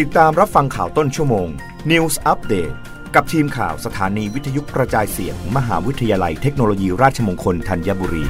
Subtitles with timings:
[0.00, 1.48] ติดตามรับฟังข่าวต้นชั่วโมง
[1.90, 2.74] News Update
[3.14, 8.24] กับทีมข่าวสถานีวิทยุกระจายเสียงมหาวิทยาลัยเทคโนโลยีราชมงคลธัญบุรี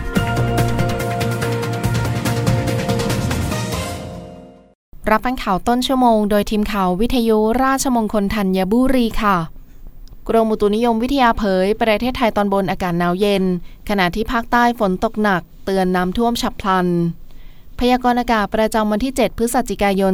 [5.10, 9.36] รับฟังข่าวต้นชั่วโมง โดยทีมข่าววิทยุราชมงคลธัญบุรีค่ะ
[10.28, 13.44] กรมอุตุนิยมวิทยาเผย ประเทศไทยตอนบนอากาศหนาวเย็น
[13.88, 16.86] ขณะที่ภาคใต้ฝนตกหนัก เตือนน้ำท่วมฉับพลัน
[17.86, 20.12] พยากรณ์อากาศประจำวันที่ 7 พฤศจิกายน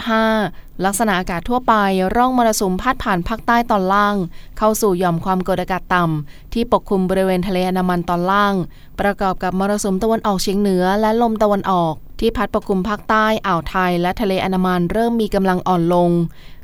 [0.00, 1.74] 2565 ลักษณะอากาศทั่วไป
[2.16, 4.16] ร่องมรสุมพาดผ่านภาคใต้ตอนล่าง
[4.58, 8.54] เข้าสู่หย่อมความกดอากาศต่ำ ที่ปกคลุมบริเวณทะเลอันดามันตอนล่าง
[9.00, 16.10] ประกอบกับมรสุมตะวันออกเฉียงเหนือและลมตะวันออก ที่พัดปกคลุมภาคใต้อ่าวไทย และทะเลอันดามันเริ่มมีกำลังอ่อนลง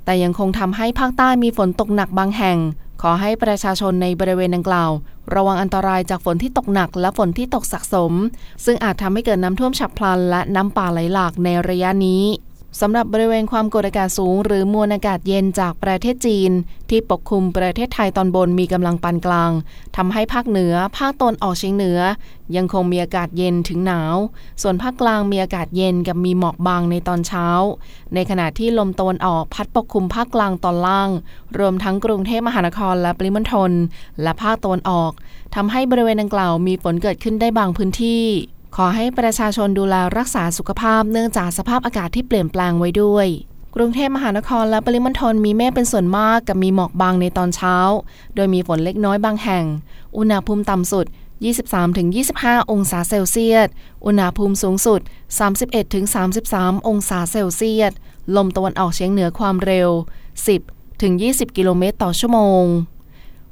[0.05, 2.59] แต่ยังคงทำให้ภาคใต้มีฝนตกหนักบางแห่ง
[3.03, 4.91] ขอให้ประชาชนในบริเวณดังกล่าว
[5.35, 8.13] ระวังอันตรายจากฝนที่ตกหนักและฝนที่ตกสะสม
[8.65, 12.25] ซึ่งอาจทำให้เกิดน้ำท่วมฉับพลัน และน้ำป่าไหลหลากในระยะนี้
[12.81, 16.51] สำหรับบริเวณความกดอากาศสูง หรือมวลอากาศเย็นจากประเทศจีน
[16.91, 19.51] ที่ปกคลุมประเทศไทยตอนบนมีกำลังปานกลาง
[19.97, 22.01] ทำให้ภาคเหนือ ภาคตนออกเฉียงเหนือ
[22.57, 24.17] ยังคงมีอากาศเย็นถึงหนาว
[24.63, 27.47] ส่วนภาคกลางมีอากาศเย็นกับมีหมอกบางในตอนเช้า
[28.15, 31.11] ในขณะที่ลมตะวันออกพัดปกคลุมภาคกลางตอนล่าง
[31.59, 33.73] รวมทั้งกรุงเทพมหานครและปริมณฑล
[34.23, 35.13] และภาคตะวันออก
[35.55, 38.25] ทำให้บริเวณดังกล่าวมีฝนเกิดขึ้นได้บางพื้นที่
[38.77, 43.27] ขอให้ประชาชนดูแลรักษาสุขภาพเนื่องจากสภาพอากาศที่เปลี่ยนแปลงไว้ด้วย
[43.77, 47.77] กรุงเทพมหานครและปริมณฑลมีเมฆเป็นส่วนมากกับมีหมอกบางในตอนเช้า
[48.35, 49.65] โดยมีฝนเล็กน้อยบางแห่ง
[50.17, 51.07] อุณหภูมิต่ำสุด
[51.89, 53.69] 23-25 องศาเซลเซียส
[54.07, 55.01] อุณหภูมิสูงสุด
[56.19, 57.93] 31-33 องศาเซลเซียส
[58.37, 59.91] ลมตะวันออกเฉียงเหนือความเร็ว
[60.73, 62.65] 10-20 กิโลเมตรต่อชั่วโมง